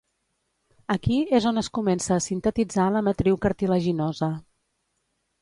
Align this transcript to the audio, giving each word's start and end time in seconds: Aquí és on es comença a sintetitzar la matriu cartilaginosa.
Aquí 0.93 1.17
és 1.39 1.45
on 1.49 1.61
es 1.63 1.69
comença 1.79 2.15
a 2.15 2.23
sintetitzar 2.29 2.87
la 2.97 3.05
matriu 3.09 3.39
cartilaginosa. 3.45 4.33